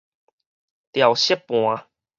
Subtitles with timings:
[0.93, 1.85] 調色盤